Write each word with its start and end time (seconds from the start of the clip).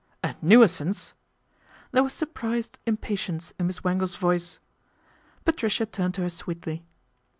A 0.23 0.33
nuisance!" 0.41 1.13
There 1.91 2.01
was 2.03 2.13
surprised 2.13 2.79
im 2.87 2.97
patience 2.97 3.53
in 3.59 3.67
Miss 3.67 3.83
Wangle's 3.83 4.15
voice. 4.15 4.57
Patricia 5.45 5.85
turned 5.85 6.15
to 6.15 6.21
her 6.23 6.29
sweetly. 6.29 6.83